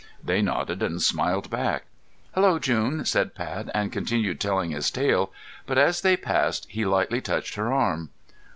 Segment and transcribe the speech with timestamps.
[0.23, 1.83] They nodded and smiled back.
[2.33, 5.31] "Hello, June," said Pat and continued telling his tale,
[5.67, 8.09] but as they passed he lightly touched her arm.